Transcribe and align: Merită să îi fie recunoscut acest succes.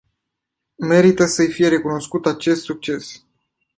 Merită 0.75 1.25
să 1.25 1.41
îi 1.41 1.51
fie 1.51 1.67
recunoscut 1.67 2.25
acest 2.25 2.63
succes. 2.63 3.23